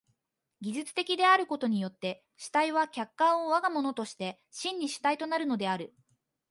[0.61, 5.93] 技術的であることによって主体は客観を我が物として真に主体となるのである。